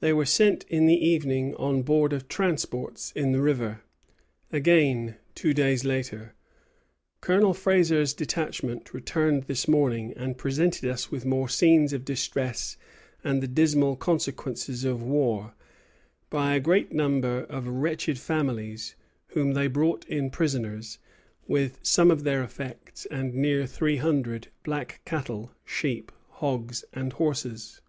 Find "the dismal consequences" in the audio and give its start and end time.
13.42-14.84